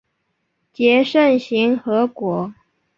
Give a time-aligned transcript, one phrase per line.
[0.73, 2.51] 结肾形核果。